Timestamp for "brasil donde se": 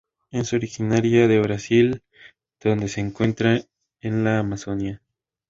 1.39-3.01